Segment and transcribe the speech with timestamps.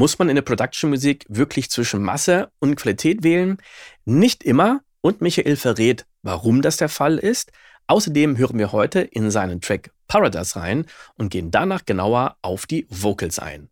[0.00, 3.58] Muss man in der Production-Musik wirklich zwischen Masse und Qualität wählen?
[4.06, 4.80] Nicht immer.
[5.02, 7.52] Und Michael verrät, warum das der Fall ist.
[7.86, 10.86] Außerdem hören wir heute in seinen Track Paradise rein
[11.18, 13.68] und gehen danach genauer auf die Vocals ein.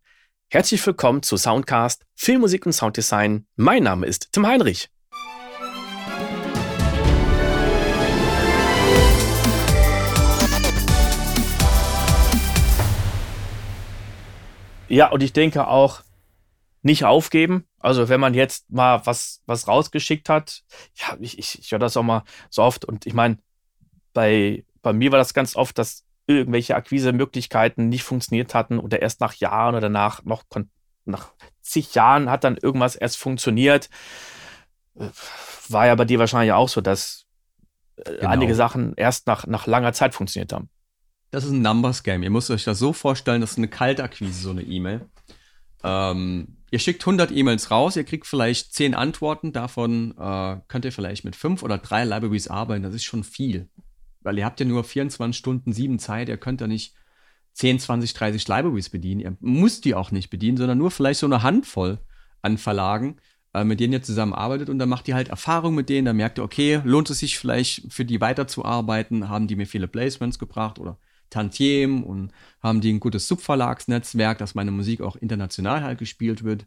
[0.51, 3.47] Herzlich willkommen zu Soundcast Filmmusik und Sounddesign.
[3.55, 4.91] Mein Name ist Tim Heinrich.
[14.89, 16.03] Ja, und ich denke auch,
[16.81, 17.65] nicht aufgeben.
[17.79, 20.61] Also wenn man jetzt mal was, was rausgeschickt hat,
[20.95, 23.37] ja, ich, ich, ich höre das auch mal so oft und ich meine,
[24.13, 29.19] bei, bei mir war das ganz oft, dass irgendwelche Akquise-Möglichkeiten nicht funktioniert hatten oder erst
[29.19, 30.43] nach Jahren oder nach noch
[31.05, 31.31] nach
[31.61, 33.89] zig Jahren hat dann irgendwas erst funktioniert.
[35.69, 37.25] War ja bei dir wahrscheinlich auch so, dass
[37.97, 38.29] äh, genau.
[38.29, 40.69] einige Sachen erst nach, nach langer Zeit funktioniert haben.
[41.31, 42.23] Das ist ein Numbers Game.
[42.23, 45.07] Ihr müsst euch das so vorstellen, das ist eine Kaltakquise, so eine E-Mail.
[45.83, 50.91] Ähm, ihr schickt 100 E-Mails raus, ihr kriegt vielleicht 10 Antworten, davon äh, könnt ihr
[50.91, 53.69] vielleicht mit 5 oder 3 Libraries arbeiten, das ist schon viel.
[54.21, 56.93] Weil ihr habt ja nur 24 Stunden, 7 Zeit, ihr könnt ja nicht
[57.53, 59.21] 10, 20, 30 Libraries bedienen.
[59.21, 61.99] Ihr müsst die auch nicht bedienen, sondern nur vielleicht so eine Handvoll
[62.41, 63.17] an Verlagen,
[63.53, 66.37] äh, mit denen ihr zusammenarbeitet und dann macht ihr halt Erfahrung mit denen, dann merkt
[66.37, 70.79] ihr, okay, lohnt es sich vielleicht für die weiterzuarbeiten, haben die mir viele Placements gebracht
[70.79, 70.97] oder
[71.29, 76.65] Tantiem und haben die ein gutes Subverlagsnetzwerk, dass meine Musik auch international halt gespielt wird.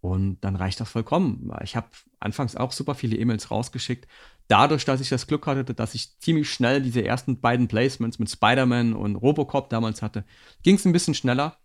[0.00, 1.52] Und dann reicht das vollkommen.
[1.62, 1.86] Ich habe
[2.18, 4.08] anfangs auch super viele E-Mails rausgeschickt.
[4.48, 8.28] Dadurch, dass ich das Glück hatte, dass ich ziemlich schnell diese ersten beiden Placements mit
[8.28, 10.24] Spider-Man und Robocop damals hatte,
[10.64, 11.56] ging es ein bisschen schneller.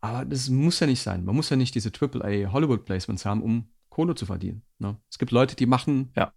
[0.00, 1.24] Aber das muss ja nicht sein.
[1.24, 4.62] Man muss ja nicht diese AAA Hollywood-Placements haben, um Kohle zu verdienen.
[4.78, 4.96] Ne?
[5.10, 6.32] Es gibt Leute, die machen ja.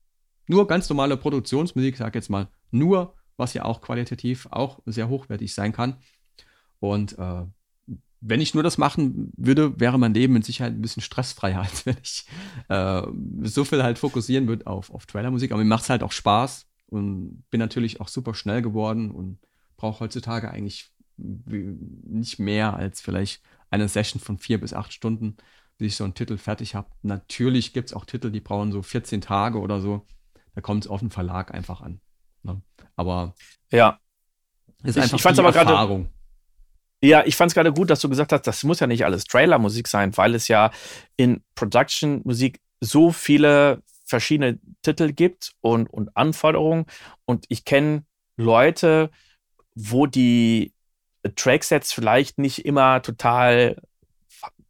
[0.47, 5.09] nur ganz normale Produktionsmusik, ich sage jetzt mal nur was ja auch qualitativ auch sehr
[5.09, 5.97] hochwertig sein kann.
[6.79, 7.45] Und äh,
[8.21, 11.85] wenn ich nur das machen würde, wäre mein Leben mit Sicherheit ein bisschen stressfreier, als
[11.85, 12.25] wenn ich
[12.69, 13.01] äh,
[13.43, 15.51] so viel halt fokussieren würde auf, auf Trailermusik.
[15.51, 19.39] Aber mir macht es halt auch Spaß und bin natürlich auch super schnell geworden und
[19.77, 25.37] brauche heutzutage eigentlich nicht mehr als vielleicht eine Session von vier bis acht Stunden,
[25.77, 26.89] bis ich so einen Titel fertig habe.
[27.01, 30.05] Natürlich gibt es auch Titel, die brauchen so 14 Tage oder so.
[30.53, 31.99] Da kommt es auf den Verlag einfach an.
[32.45, 32.61] Ne?
[32.95, 33.33] Aber
[33.71, 33.99] ja,
[34.83, 36.09] ist ich, einfach ich fand's aber Erfahrung.
[37.01, 39.25] Ja, ich fand es gerade gut, dass du gesagt hast, das muss ja nicht alles
[39.25, 40.71] Trailer-Musik sein, weil es ja
[41.17, 46.85] in Production-Musik so viele verschiedene Titel gibt und, und Anforderungen.
[47.25, 48.05] Und ich kenne
[48.37, 49.11] Leute,
[49.75, 50.73] wo die
[51.35, 53.81] Tracksets vielleicht nicht immer total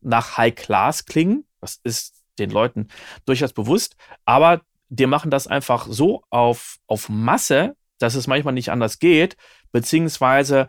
[0.02, 1.46] nach High Class klingen.
[1.62, 2.88] Das ist den Leuten
[3.26, 3.96] durchaus bewusst.
[4.26, 9.38] Aber die machen das einfach so auf, auf Masse, dass es manchmal nicht anders geht,
[9.72, 10.68] beziehungsweise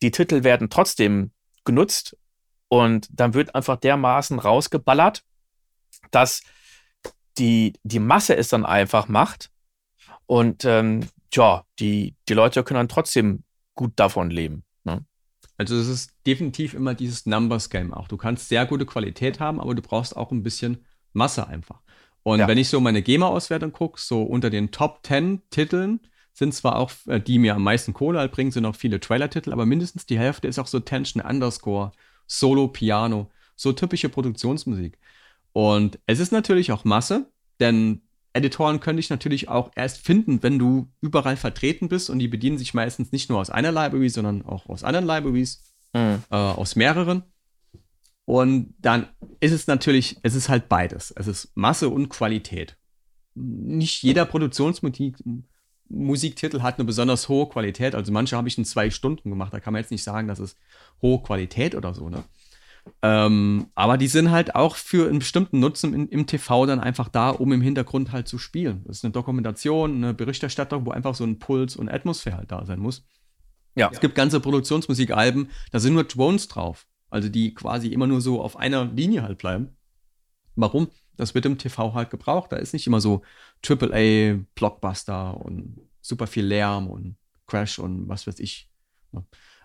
[0.00, 1.32] die Titel werden trotzdem
[1.64, 2.16] genutzt
[2.68, 5.22] und dann wird einfach dermaßen rausgeballert,
[6.10, 6.42] dass
[7.38, 9.50] die, die Masse es dann einfach macht
[10.26, 14.64] und ähm, ja, die, die Leute können dann trotzdem gut davon leben.
[14.84, 15.04] Ne?
[15.56, 18.08] Also es ist definitiv immer dieses Numbers Game auch.
[18.08, 21.80] Du kannst sehr gute Qualität haben, aber du brauchst auch ein bisschen Masse einfach.
[22.22, 22.48] Und ja.
[22.48, 26.00] wenn ich so meine GEMA-Auswertung gucke, so unter den Top 10 Titeln
[26.32, 29.52] sind zwar auch, äh, die mir am meisten Kohle halt bringen, sind auch viele Trailer-Titel,
[29.52, 31.92] aber mindestens die Hälfte ist auch so Tension Underscore,
[32.26, 34.98] Solo, Piano, so typische Produktionsmusik.
[35.52, 38.02] Und es ist natürlich auch Masse, denn
[38.32, 42.56] Editoren könnte ich natürlich auch erst finden, wenn du überall vertreten bist und die bedienen
[42.56, 45.62] sich meistens nicht nur aus einer Library, sondern auch aus anderen Libraries,
[45.92, 46.22] mhm.
[46.30, 47.24] äh, aus mehreren.
[48.24, 49.08] Und dann
[49.42, 51.12] ist es natürlich, es ist halt beides.
[51.16, 52.76] Es ist Masse und Qualität.
[53.34, 57.96] Nicht jeder Produktionsmusiktitel hat eine besonders hohe Qualität.
[57.96, 59.52] Also manche habe ich in zwei Stunden gemacht.
[59.52, 60.56] Da kann man jetzt nicht sagen, das ist
[61.00, 62.08] hohe Qualität oder so.
[62.08, 62.22] Ne?
[63.02, 67.08] Ähm, aber die sind halt auch für einen bestimmten Nutzen in, im TV dann einfach
[67.08, 68.84] da, um im Hintergrund halt zu spielen.
[68.86, 72.64] Das ist eine Dokumentation, eine Berichterstattung, wo einfach so ein Puls und Atmosphäre halt da
[72.64, 73.04] sein muss.
[73.74, 73.90] Ja.
[73.92, 76.86] Es gibt ganze Produktionsmusikalben, da sind nur Drones drauf.
[77.12, 79.76] Also die quasi immer nur so auf einer Linie halt bleiben.
[80.56, 80.88] Warum?
[81.16, 82.52] Das wird im TV halt gebraucht.
[82.52, 83.22] Da ist nicht immer so
[83.66, 87.16] AAA, Blockbuster und super viel Lärm und
[87.46, 88.70] Crash und was weiß ich.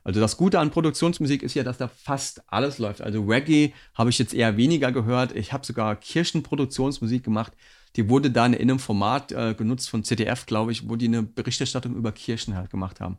[0.04, 3.02] Also das Gute an Produktionsmusik ist ja, dass da fast alles läuft.
[3.02, 5.34] Also Reggae habe ich jetzt eher weniger gehört.
[5.34, 7.54] Ich habe sogar Kirchenproduktionsmusik gemacht.
[7.96, 11.24] Die wurde dann in einem Format äh, genutzt von ZDF, glaube ich, wo die eine
[11.24, 13.18] Berichterstattung über Kirchen halt gemacht haben.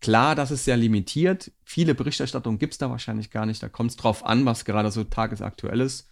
[0.00, 1.50] Klar, das ist sehr limitiert.
[1.64, 3.62] Viele Berichterstattungen gibt es da wahrscheinlich gar nicht.
[3.62, 6.08] Da kommt es drauf an, was gerade so tagesaktuell ist.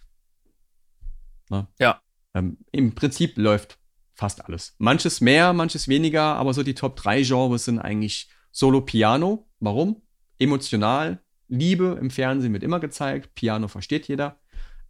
[1.49, 1.67] Ne?
[1.79, 2.01] Ja.
[2.33, 3.79] Ähm, Im Prinzip läuft
[4.13, 4.75] fast alles.
[4.77, 9.47] Manches mehr, manches weniger, aber so die Top 3 Genres sind eigentlich Solo Piano.
[9.59, 10.01] Warum?
[10.39, 11.21] Emotional.
[11.47, 13.35] Liebe im Fernsehen wird immer gezeigt.
[13.35, 14.39] Piano versteht jeder.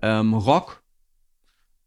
[0.01, 0.83] ähm, Rock.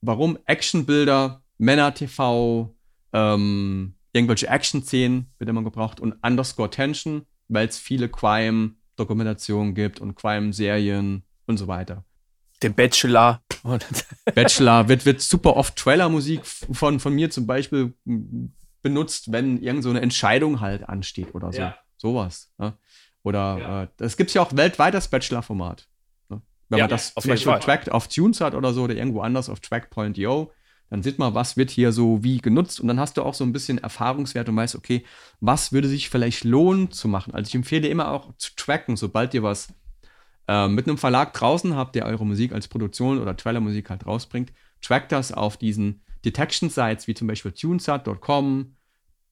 [0.01, 0.39] Warum?
[0.47, 2.75] Actionbilder, Männer-TV,
[3.13, 10.15] ähm, irgendwelche Action-Szenen wird immer gebraucht und Underscore Tension, weil es viele Crime-Dokumentationen gibt und
[10.15, 12.05] Crime-Serien und so weiter.
[12.63, 13.43] Den Bachelor.
[14.35, 17.95] Bachelor wird, wird super oft Trailer-Musik von, von mir zum Beispiel
[18.83, 21.61] benutzt, wenn irgend so eine Entscheidung halt ansteht oder so.
[21.61, 21.77] Ja.
[21.97, 22.53] Sowas.
[22.59, 22.75] Ne?
[23.23, 23.83] Oder ja.
[23.83, 25.89] äh, das gibt es ja auch weltweit das Bachelor-Format.
[26.29, 26.41] Ne?
[26.69, 29.49] Wenn ja, man das zum Beispiel Tracked auf Tunes hat oder so oder irgendwo anders
[29.49, 30.53] auf Track.io,
[30.91, 33.45] dann sieht man, was wird hier so wie genutzt und dann hast du auch so
[33.45, 35.05] ein bisschen Erfahrungswert und weißt, okay,
[35.41, 37.33] was würde sich vielleicht lohnen zu machen.
[37.33, 39.73] Also ich empfehle immer auch zu tracken, sobald ihr was
[40.49, 44.53] äh, mit einem Verlag draußen habt, der eure Musik als Produktion oder Trailer-Musik halt rausbringt,
[44.83, 48.75] trackt das auf diesen Detection-Sites wie zum Beispiel tunesat.com,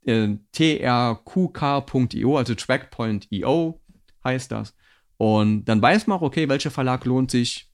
[0.07, 3.81] äh, trqk.io, also track.io
[4.25, 4.75] heißt das.
[5.17, 7.68] Und dann weiß man auch, okay, welcher Verlag lohnt sich,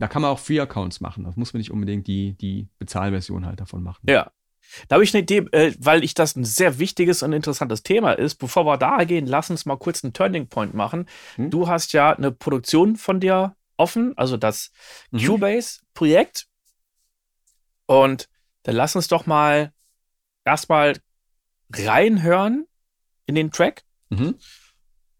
[0.00, 1.24] da kann man auch Free Accounts machen.
[1.24, 4.00] Das muss man nicht unbedingt die, die Bezahlversion halt davon machen.
[4.08, 4.32] Ja.
[4.88, 8.12] Da habe ich eine Idee, äh, weil ich das ein sehr wichtiges und interessantes Thema
[8.12, 8.36] ist.
[8.36, 11.06] Bevor wir da gehen, lass uns mal kurz einen Turning Point machen.
[11.36, 11.50] Hm?
[11.50, 14.70] Du hast ja eine Produktion von dir offen, also das
[15.10, 15.18] mhm.
[15.18, 16.46] Cubase-Projekt.
[17.84, 18.28] Und
[18.62, 19.72] dann lass uns doch mal
[20.46, 20.96] erstmal
[21.74, 22.66] reinhören
[23.26, 23.82] in den Track.
[24.08, 24.36] Mhm.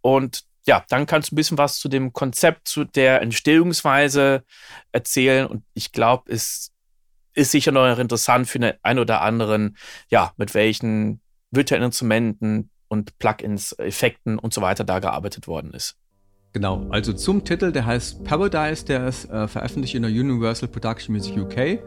[0.01, 4.45] Und ja, dann kannst du ein bisschen was zu dem Konzept, zu der Entstehungsweise
[4.93, 5.47] erzählen.
[5.47, 6.73] Und ich glaube, es
[7.35, 9.77] ist sicher noch interessant für den einen oder anderen,
[10.11, 11.21] ja, mit welchen
[11.51, 15.97] virtuellen Instrumenten und Plugins, Effekten und so weiter da gearbeitet worden ist.
[16.53, 21.15] Genau, also zum Titel, der heißt Paradise, der ist äh, veröffentlicht in der Universal Production
[21.15, 21.79] Music UK.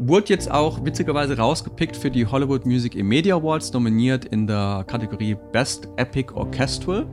[0.00, 4.84] Wurde jetzt auch witzigerweise rausgepickt für die Hollywood Music and Media Awards, nominiert in der
[4.88, 7.06] Kategorie Best Epic Orchestral.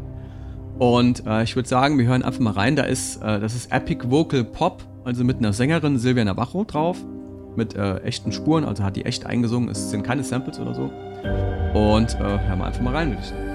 [0.79, 2.75] Und äh, ich würde sagen, wir hören einfach mal rein.
[2.75, 6.97] Da ist, äh, das ist Epic Vocal Pop, also mit einer Sängerin Silvia Navajo drauf,
[7.55, 9.69] mit äh, echten Spuren, also hat die echt eingesungen.
[9.69, 10.91] Es sind keine Samples oder so.
[11.73, 13.54] Und äh, hören wir einfach mal rein, würde ich sagen.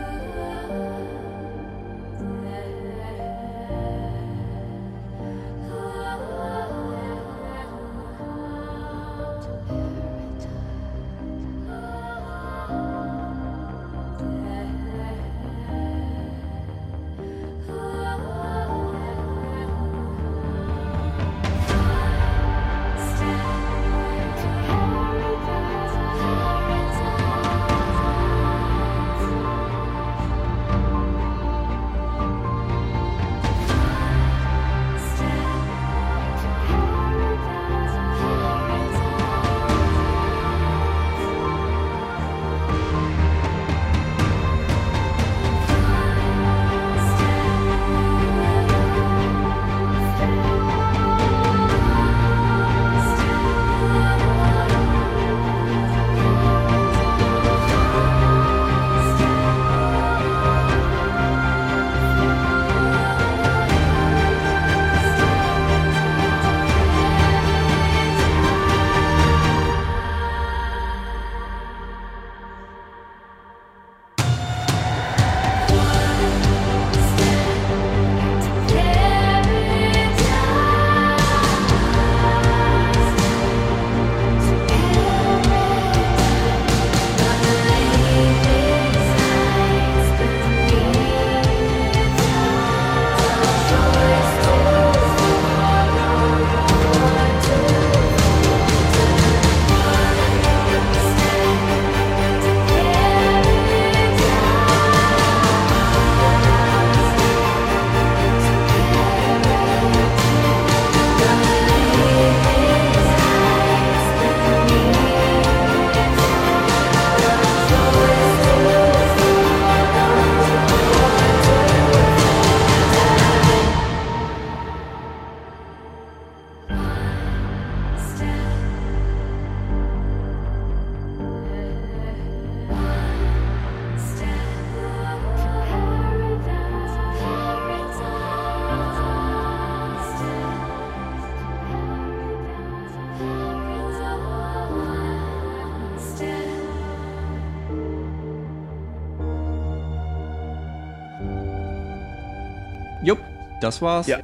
[153.60, 154.06] Das war's.
[154.06, 154.20] Ja.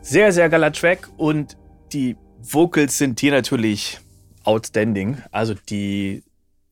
[0.00, 1.56] Sehr, sehr geiler Track und
[1.92, 3.98] die Vocals sind hier natürlich
[4.44, 5.18] outstanding.
[5.30, 6.22] Also die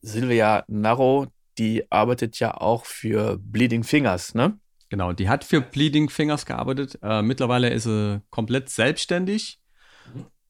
[0.01, 4.57] Silvia Narrow, die arbeitet ja auch für Bleeding Fingers, ne?
[4.89, 6.97] Genau, die hat für Bleeding Fingers gearbeitet.
[7.01, 9.59] Äh, mittlerweile ist sie komplett selbstständig.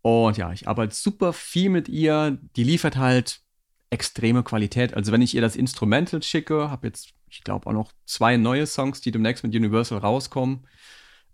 [0.04, 2.38] Und ja, ich arbeite super viel mit ihr.
[2.56, 3.42] Die liefert halt
[3.90, 4.94] extreme Qualität.
[4.94, 8.68] Also wenn ich ihr das Instrumental schicke, habe jetzt, ich glaube, auch noch zwei neue
[8.68, 10.68] Songs, die demnächst mit Universal rauskommen.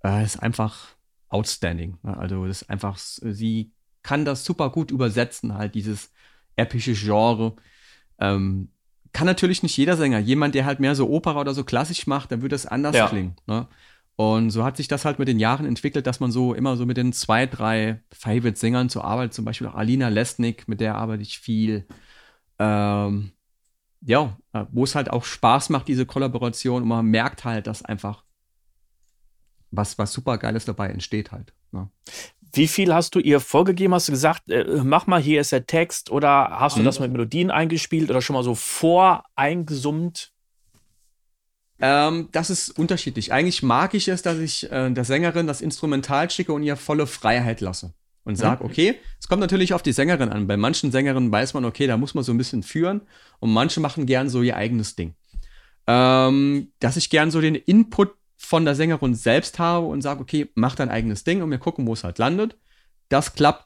[0.06, 0.96] Äh, ist einfach
[1.30, 1.98] outstanding.
[2.04, 3.72] Also das ist einfach, sie
[4.04, 6.12] kann das super gut übersetzen, halt dieses
[6.56, 7.56] epische Genre.
[8.20, 8.70] Ähm,
[9.14, 10.20] kann natürlich nicht jeder Sänger.
[10.20, 13.08] Jemand, der halt mehr so Opera oder so klassisch macht, dann würde das anders ja.
[13.08, 13.36] klingen.
[13.48, 13.68] Ne?
[14.16, 16.86] Und so hat sich das halt mit den Jahren entwickelt, dass man so immer so
[16.86, 21.24] mit den zwei, drei Favorite-Sängern zur Arbeit, zum Beispiel auch Alina Lesnick, mit der arbeite
[21.24, 21.88] ich viel.
[22.60, 23.32] Ähm,
[24.02, 26.84] ja, äh, wo es halt auch Spaß macht, diese Kollaboration.
[26.84, 28.24] Und man merkt halt, dass einfach
[29.76, 31.54] was, was super Geiles dabei entsteht halt.
[31.72, 31.90] Ne?
[32.54, 33.94] Wie viel hast du ihr vorgegeben?
[33.94, 36.12] Hast du gesagt, äh, mach mal, hier ist der Text?
[36.12, 36.86] Oder hast du mhm.
[36.86, 40.32] das mit Melodien eingespielt oder schon mal so voreingesummt?
[41.80, 43.34] Ähm, das ist unterschiedlich.
[43.34, 47.08] Eigentlich mag ich es, dass ich äh, der Sängerin das Instrumental schicke und ihr volle
[47.08, 47.94] Freiheit lasse.
[48.26, 48.70] Und sage, mhm.
[48.70, 50.48] okay, es kommt natürlich auf die Sängerin an.
[50.48, 53.02] Bei manchen Sängerinnen weiß man, okay, da muss man so ein bisschen führen.
[53.40, 55.16] Und manche machen gern so ihr eigenes Ding.
[55.88, 60.50] Ähm, dass ich gern so den Input von der Sängerin selbst habe und sage, okay,
[60.54, 62.58] mach dein eigenes Ding und wir gucken, wo es halt landet.
[63.08, 63.66] Das klappt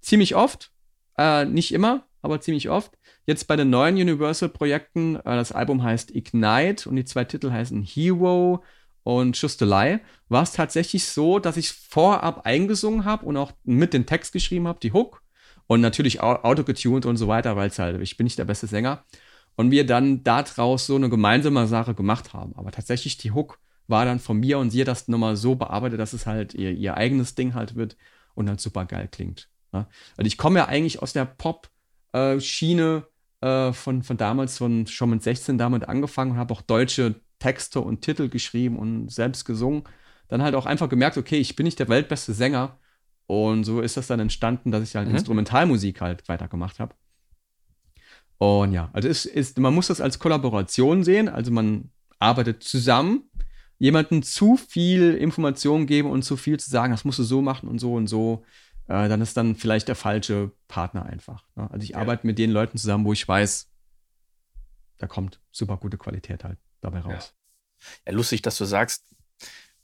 [0.00, 0.72] ziemlich oft,
[1.18, 2.96] äh, nicht immer, aber ziemlich oft.
[3.26, 7.82] Jetzt bei den neuen Universal-Projekten, äh, das Album heißt Ignite und die zwei Titel heißen
[7.82, 8.64] Hero
[9.02, 10.00] und Just a Lie,
[10.30, 14.66] war es tatsächlich so, dass ich vorab eingesungen habe und auch mit den Text geschrieben
[14.66, 15.22] habe, die Hook
[15.66, 19.04] und natürlich autogetuned und so weiter, weil es halt, ich bin nicht der beste Sänger.
[19.56, 22.54] Und wir dann daraus so eine gemeinsame Sache gemacht haben.
[22.56, 26.00] Aber tatsächlich die Hook war dann von mir und sie hat das nochmal so bearbeitet,
[26.00, 27.96] dass es halt ihr, ihr eigenes Ding halt wird
[28.34, 29.48] und dann super geil klingt.
[29.72, 29.86] Ne?
[30.16, 33.06] Also ich komme ja eigentlich aus der Pop-Schiene
[33.40, 37.80] äh, von, von damals, von schon mit 16 damit angefangen und habe auch deutsche Texte
[37.80, 39.84] und Titel geschrieben und selbst gesungen.
[40.28, 42.78] Dann halt auch einfach gemerkt, okay, ich bin nicht der weltbeste Sänger.
[43.26, 45.14] Und so ist das dann entstanden, dass ich halt mhm.
[45.14, 46.94] Instrumentalmusik halt weitergemacht habe.
[48.38, 51.28] Und ja, also es ist, man muss das als Kollaboration sehen.
[51.28, 53.24] Also man arbeitet zusammen
[53.78, 57.68] jemandem zu viel Informationen geben und zu viel zu sagen, das musst du so machen
[57.68, 58.44] und so und so,
[58.86, 61.44] äh, dann ist dann vielleicht der falsche Partner einfach.
[61.56, 61.70] Ne?
[61.70, 61.98] Also ich ja.
[61.98, 63.68] arbeite mit den Leuten zusammen, wo ich weiß,
[64.98, 67.34] da kommt super gute Qualität halt dabei raus.
[67.80, 69.04] Ja, ja lustig, dass du sagst,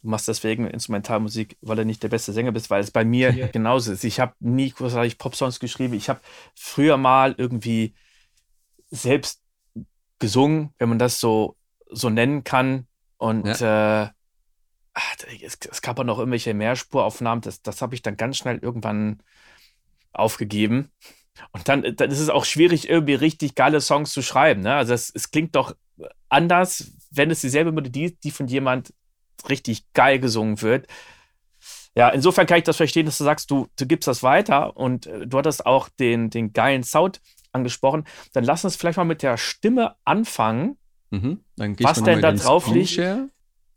[0.03, 3.35] du machst deswegen Instrumentalmusik, weil du nicht der beste Sänger bist, weil es bei mir
[3.35, 3.47] ja.
[3.49, 4.05] genauso ist.
[4.05, 5.95] Ich habe nie großartig Popsongs geschrieben.
[5.95, 6.21] Ich habe
[6.55, 7.95] früher mal irgendwie
[8.91, 9.43] selbst
[10.19, 11.57] gesungen, wenn man das so,
[11.91, 12.87] so nennen kann.
[13.21, 14.05] Und ja.
[14.05, 14.09] äh,
[15.43, 17.43] es, es, gab auch noch irgendwelche Mehrspuraufnahmen.
[17.43, 19.23] Das, das habe ich dann ganz schnell irgendwann
[20.13, 20.91] aufgegeben.
[21.53, 24.63] Und dann, dann ist es auch schwierig, irgendwie richtig geile Songs zu schreiben.
[24.63, 24.75] Ne?
[24.75, 25.77] Also es, es klingt doch
[26.31, 28.95] anders, wenn es dieselbe Melodie, die von jemand
[29.51, 30.87] richtig geil gesungen wird.
[31.95, 35.07] Ja, insofern kann ich das verstehen, dass du sagst, du, du gibst das weiter und
[35.07, 37.21] äh, du hattest auch den, den geilen Sound
[37.53, 38.07] angesprochen.
[38.33, 40.79] Dann lass uns vielleicht mal mit der Stimme anfangen.
[41.11, 41.41] Mhm.
[41.57, 43.01] was denn da drauf liegt.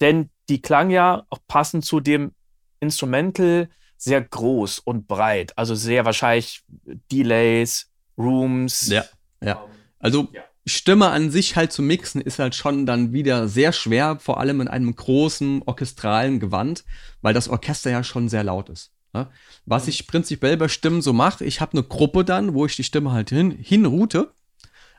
[0.02, 2.32] Denn die klang ja auch passend zu dem
[2.80, 5.58] Instrumental sehr groß und breit.
[5.58, 6.64] Also sehr wahrscheinlich
[7.12, 8.88] Delays, Rooms.
[8.88, 9.06] Ja,
[9.42, 9.66] ja.
[10.00, 10.42] Also ja.
[10.66, 14.62] Stimme an sich halt zu mixen ist halt schon dann wieder sehr schwer, vor allem
[14.62, 16.86] in einem großen orchestralen Gewand,
[17.22, 18.92] weil das Orchester ja schon sehr laut ist.
[19.14, 19.30] Ne?
[19.66, 22.84] Was ich prinzipiell bei Stimmen so mache, ich habe eine Gruppe dann, wo ich die
[22.84, 24.34] Stimme halt hin, hinroute,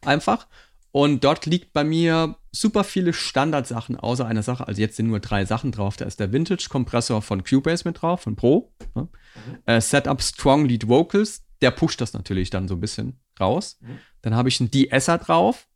[0.03, 0.47] einfach.
[0.97, 4.69] Und dort liegt bei mir super viele Standardsachen außer einer Sache.
[4.69, 5.97] Also jetzt sind nur drei Sachen drauf.
[5.97, 8.73] Da ist der Vintage-Kompressor von Cubase mit drauf, von Pro.
[8.95, 9.09] Ne?
[9.35, 9.59] Mhm.
[9.67, 11.43] Äh, Setup Strong Lead Vocals.
[11.63, 13.79] Der pusht das natürlich dann so ein bisschen raus.
[13.81, 13.99] Mhm.
[14.23, 15.67] Dann habe ich einen De-Esser drauf.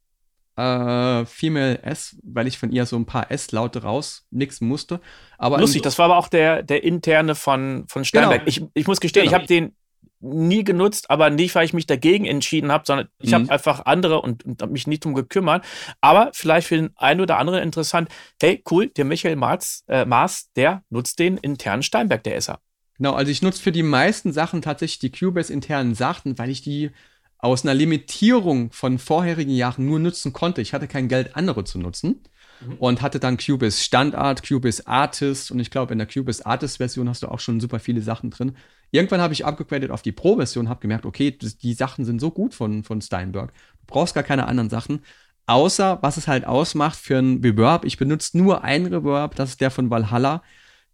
[0.54, 5.00] Äh, Female S, weil ich von ihr so ein paar S-Laute rausmixen musste.
[5.36, 8.44] Aber Lustig, das war aber auch der, der interne von, von Steinberg.
[8.44, 8.48] Genau.
[8.48, 9.32] Ich, ich muss gestehen, genau.
[9.32, 9.74] ich habe den
[10.20, 13.34] nie genutzt, aber nicht, weil ich mich dagegen entschieden habe, sondern ich mhm.
[13.34, 15.64] habe einfach andere und, und mich nicht drum gekümmert.
[16.00, 18.08] Aber vielleicht für den einen oder anderen interessant,
[18.40, 22.60] hey, cool, der Michael Maas, äh, Maas der nutzt den internen Steinberg, der Esser.
[22.96, 26.62] Genau, also ich nutze für die meisten Sachen tatsächlich die Cubase internen Sachen, weil ich
[26.62, 26.90] die
[27.38, 30.60] aus einer Limitierung von vorherigen Jahren nur nutzen konnte.
[30.60, 32.22] Ich hatte kein Geld, andere zu nutzen.
[32.60, 32.74] Mhm.
[32.74, 37.08] Und hatte dann Cubase Standard, Cubase Artist und ich glaube, in der Cubase Artist Version
[37.08, 38.56] hast du auch schon super viele Sachen drin.
[38.90, 42.54] Irgendwann habe ich abgegradet auf die Pro-Version, habe gemerkt, okay, die Sachen sind so gut
[42.54, 43.52] von, von Steinberg.
[43.52, 45.02] Du brauchst gar keine anderen Sachen.
[45.46, 47.84] Außer, was es halt ausmacht für ein Reverb.
[47.84, 50.42] Ich benutze nur ein Reverb, das ist der von Valhalla.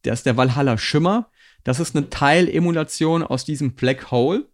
[0.04, 1.30] Der ist der Valhalla Schimmer.
[1.64, 4.46] Das ist eine Teilemulation aus diesem Black Hole.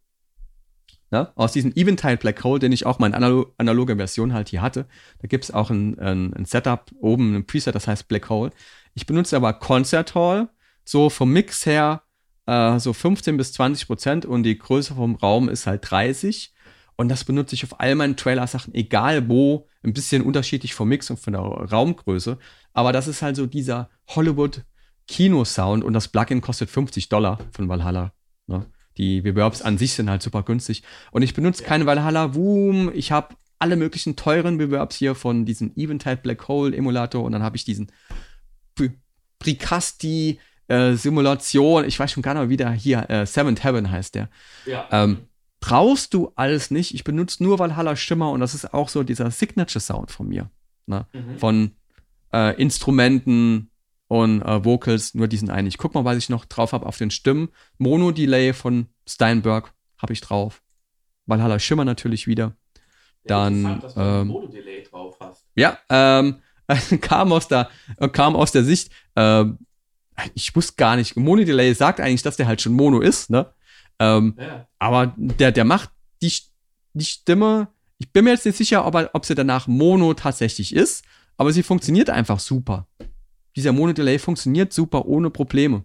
[1.11, 1.33] Ne?
[1.35, 4.63] Aus diesem Eventide Black Hole, den ich auch mal in analo analoger Version halt hier
[4.63, 4.87] hatte.
[5.21, 8.53] Da gibt es auch ein, ein, ein, Setup oben, ein Preset, das heißt Black Hole.
[8.95, 10.49] Ich benutze aber Concert Hall.
[10.85, 12.03] So vom Mix her
[12.51, 16.53] äh, so 15 bis 20 Prozent und die Größe vom Raum ist halt 30.
[16.97, 21.09] Und das benutze ich auf all meinen Trailer-Sachen, egal wo, ein bisschen unterschiedlich vom Mix
[21.11, 22.39] und von der Raumgröße.
[22.75, 28.13] Aber das ist halt so dieser Hollywood-Kino-Sound und das Plugin kostet 50 Dollar von Valhalla.
[28.49, 28.67] Ne?
[28.99, 30.83] Die Reverbs an sich sind halt super günstig.
[31.13, 32.91] Und ich benutze keine Valhalla Woom.
[32.93, 37.43] Ich habe alle möglichen teuren Reverbs hier von diesem Eventide Black Hole Emulator und dann
[37.43, 37.93] habe ich diesen
[39.39, 40.39] Bricasti
[40.71, 41.85] äh, Simulation.
[41.85, 44.29] Ich weiß schon gar nicht mehr, wie der hier, äh, Seventh Heaven heißt der.
[44.67, 44.89] Ja.
[44.91, 45.27] Ähm,
[45.59, 46.95] brauchst du alles nicht.
[46.95, 50.51] Ich benutze nur Valhalla Schimmer und das ist auch so dieser Signature Sound von mir.
[50.87, 51.07] Ne?
[51.13, 51.39] Mhm.
[51.39, 51.71] Von
[52.33, 53.71] äh, Instrumenten
[54.09, 55.69] und äh, Vocals, nur diesen einen.
[55.69, 57.49] Ich guck mal, was ich noch drauf habe auf den Stimmen.
[57.79, 60.63] Mono-Delay von Steinberg habe ich drauf.
[61.27, 62.57] Valhalla Schimmer natürlich wieder.
[63.25, 63.63] Dann.
[63.63, 65.47] Ja, dass du ähm, Mono-Delay drauf hast.
[65.55, 66.37] Ja, ähm,
[67.01, 67.69] kam, aus der,
[68.13, 69.45] kam aus der Sicht, äh,
[70.35, 73.53] ich wusste gar nicht, Mono-Delay sagt eigentlich, dass der halt schon Mono ist, ne?
[73.99, 74.67] Ähm, ja.
[74.79, 75.91] Aber der, der macht
[76.23, 76.33] die,
[76.95, 80.75] die Stimme, ich bin mir jetzt nicht sicher, ob, er, ob sie danach Mono tatsächlich
[80.75, 81.05] ist,
[81.37, 82.87] aber sie funktioniert einfach super.
[83.57, 85.85] Dieser Mono-Delay funktioniert super ohne Probleme.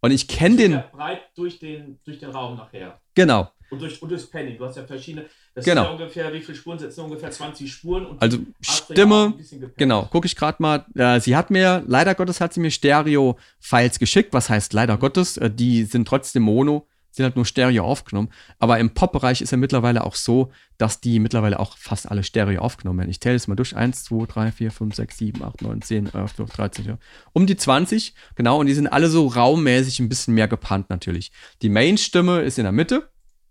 [0.00, 0.72] Und ich kenne den.
[0.72, 3.00] Ja breit durch den, durch den Raum nachher.
[3.14, 3.50] Genau.
[3.70, 4.58] Und durch, und durchs Panning.
[4.58, 5.26] Du hast ja verschiedene.
[5.54, 5.82] Das genau.
[5.82, 8.16] sind ja ungefähr, wie viele Spuren sind Ungefähr 20 Spuren.
[8.18, 9.34] also Stimme,
[9.76, 10.84] genau, gucke ich gerade mal.
[10.96, 14.32] Äh, sie hat mir, leider Gottes hat sie mir Stereo-Files geschickt.
[14.32, 15.36] Was heißt leider Gottes?
[15.36, 18.30] Äh, die sind trotzdem Mono sind halt nur Stereo aufgenommen.
[18.58, 22.60] Aber im Pop-Bereich ist ja mittlerweile auch so, dass die mittlerweile auch fast alle Stereo
[22.60, 23.10] aufgenommen werden.
[23.10, 23.76] Ich zähle es mal durch.
[23.76, 26.98] 1, 2, 3, 4, 5, 6, 7, 8, 9, 10, 11, 12, 13, ja.
[27.32, 28.58] Um die 20, genau.
[28.60, 31.32] Und die sind alle so raummäßig ein bisschen mehr gepannt natürlich.
[31.62, 33.10] Die Main-Stimme ist in der Mitte.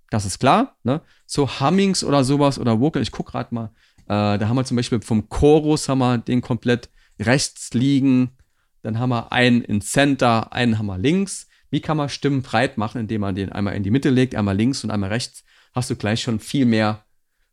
[0.09, 0.77] Das ist klar.
[0.83, 1.01] Ne?
[1.25, 3.01] So Hummings oder sowas oder Vocal.
[3.01, 3.71] Ich gucke gerade mal.
[4.05, 6.89] Äh, da haben wir zum Beispiel vom Chorus haben wir den komplett
[7.19, 8.31] rechts liegen.
[8.81, 11.47] Dann haben wir einen in Center, einen haben wir links.
[11.69, 14.55] Wie kann man Stimmen breit machen, indem man den einmal in die Mitte legt, einmal
[14.55, 15.43] links und einmal rechts?
[15.73, 17.05] Hast du gleich schon viel mehr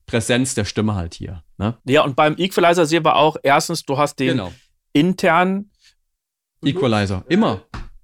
[0.07, 1.43] Präsenz der Stimme halt hier.
[1.59, 1.77] Ne?
[1.85, 4.53] Ja, und beim Equalizer sehen wir auch, erstens, du hast den genau.
[4.93, 5.71] internen
[6.65, 7.25] Equalizer.
[7.29, 7.63] Immer.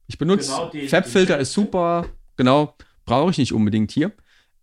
[0.09, 2.07] Ich benutze genau Fabfilter, ist super.
[2.37, 4.13] Genau, brauche ich nicht unbedingt hier.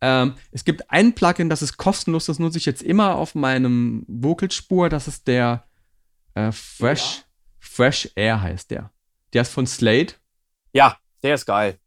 [0.02, 4.06] Ähm, es gibt ein Plugin, das ist kostenlos, das nutze ich jetzt immer auf meinem
[4.08, 4.90] Vocalspur.
[4.90, 5.66] Das ist der
[6.36, 7.24] äh, Fresh, ja.
[7.60, 8.92] Fresh Air heißt der.
[9.34, 10.16] Der ist von Slate.
[10.74, 11.78] Ja, der ist geil.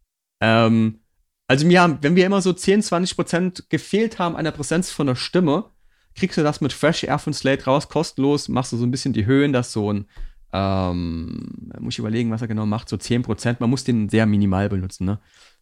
[0.41, 1.01] Ähm,
[1.49, 5.07] also mir, wenn wir immer so 10, 20 Prozent gefehlt haben an der Präsenz von
[5.07, 5.67] der Stimme,
[6.15, 9.13] kriegst du das mit Fresh Air von Slate raus, kostenlos, machst du so ein bisschen
[9.13, 10.07] die Höhen, dass so ein,
[10.53, 13.61] ähm, muss ich überlegen, was er genau macht, so 10 Prozent.
[13.61, 15.19] Man muss den sehr minimal benutzen, ne?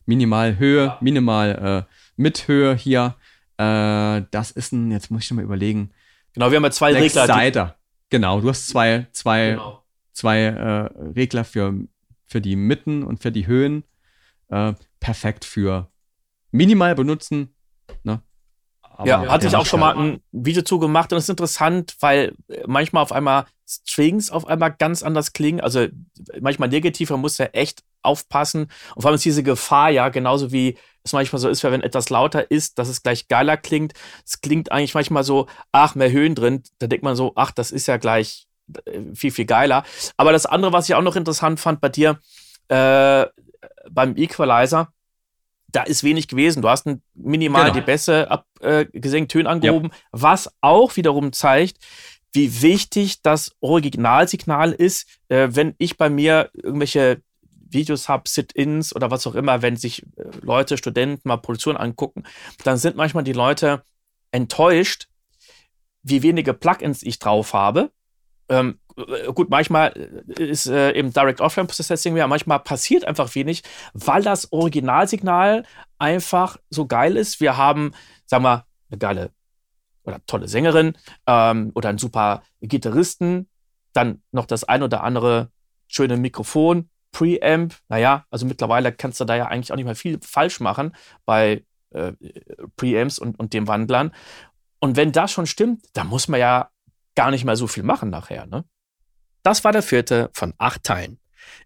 [0.06, 0.98] Minimal Höhe, ja.
[1.00, 3.16] minimal äh, Mithöhe hier.
[3.58, 5.90] Äh, das ist ein, jetzt muss ich schon mal überlegen.
[6.32, 7.26] Genau, wir haben ja zwei Regler.
[7.26, 7.76] Seiter.
[8.08, 9.82] Genau, du hast zwei, zwei, genau.
[10.12, 11.74] zwei äh, Regler für
[12.30, 13.84] für die Mitten und für die Höhen.
[14.48, 15.90] Äh, perfekt für
[16.50, 17.54] minimal benutzen.
[18.02, 18.22] Ne?
[18.82, 21.96] Aber ja, hatte ich auch schon mal ein Video zu gemacht und es ist interessant,
[22.00, 22.34] weil
[22.66, 25.60] manchmal auf einmal Strings auf einmal ganz anders klingen.
[25.60, 25.86] Also
[26.40, 28.70] manchmal negativ, man muss ja echt aufpassen.
[28.94, 32.10] Und vor allem ist diese Gefahr ja genauso wie es manchmal so ist, wenn etwas
[32.10, 33.94] lauter ist, dass es gleich geiler klingt.
[34.26, 36.62] Es klingt eigentlich manchmal so, ach, mehr Höhen drin.
[36.78, 38.48] Da denkt man so, ach, das ist ja gleich
[39.14, 39.84] viel, viel geiler.
[40.16, 42.18] Aber das andere, was ich auch noch interessant fand bei dir,
[42.68, 43.26] äh,
[43.90, 44.92] beim Equalizer,
[45.72, 46.62] da ist wenig gewesen.
[46.62, 47.74] Du hast minimal genau.
[47.74, 49.98] die Bässe abgesenkt, äh, Töne angehoben, ja.
[50.12, 51.78] was auch wiederum zeigt,
[52.32, 57.22] wie wichtig das Originalsignal ist, äh, wenn ich bei mir irgendwelche
[57.68, 62.24] Videos habe, Sit-ins oder was auch immer, wenn sich äh, Leute, Studenten mal Produktion angucken,
[62.64, 63.82] dann sind manchmal die Leute
[64.32, 65.08] enttäuscht,
[66.02, 67.90] wie wenige Plugins ich drauf habe
[68.50, 69.92] ähm, äh, gut, manchmal
[70.36, 73.62] äh, ist äh, im Direct Offline Processing ja manchmal passiert einfach wenig,
[73.94, 75.64] weil das Originalsignal
[75.98, 77.40] einfach so geil ist.
[77.40, 77.92] Wir haben,
[78.26, 79.30] sagen wir, eine geile
[80.04, 83.48] oder tolle Sängerin ähm, oder einen super Gitarristen,
[83.92, 85.50] dann noch das ein oder andere
[85.86, 87.74] schöne Mikrofon, Preamp.
[87.88, 91.64] Naja, also mittlerweile kannst du da ja eigentlich auch nicht mehr viel falsch machen bei
[91.90, 92.12] äh,
[92.76, 94.12] Preamps und, und den Wandlern.
[94.80, 96.70] Und wenn das schon stimmt, dann muss man ja
[97.14, 98.46] gar nicht mehr so viel machen nachher.
[98.46, 98.64] Ne?
[99.42, 101.18] Das war der vierte von acht Teilen.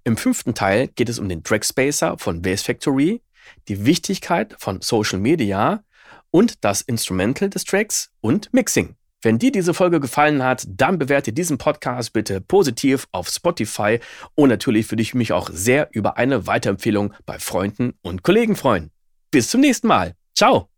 [0.04, 3.22] Im fünften Teil geht es um den Trackspacer von Bass Factory,
[3.68, 5.82] die Wichtigkeit von Social Media
[6.30, 8.96] und das Instrumental des Tracks und Mixing.
[9.22, 13.98] Wenn dir diese Folge gefallen hat, dann bewerte diesen Podcast bitte positiv auf Spotify
[14.34, 18.90] und natürlich würde ich mich auch sehr über eine Weiterempfehlung bei Freunden und Kollegen freuen.
[19.30, 20.14] Bis zum nächsten Mal.
[20.36, 20.73] Ciao!